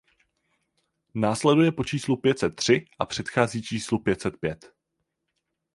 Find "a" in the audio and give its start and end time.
2.99-3.05